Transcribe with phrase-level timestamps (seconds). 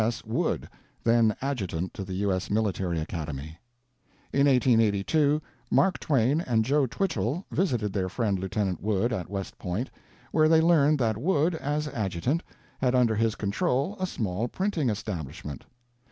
[0.03, 0.25] S.
[0.25, 0.67] Wood,
[1.03, 2.33] then adjutant of the U.
[2.33, 2.49] S.
[2.49, 3.59] Military Academy.
[4.33, 5.39] In 1882
[5.69, 8.81] Mark Twain and Joe Twichell visited their friend Lieut.
[8.81, 9.91] Wood at West Point,
[10.31, 12.41] where they learned that Wood, as Adjutant,
[12.79, 15.65] had under his control a small printing establishment.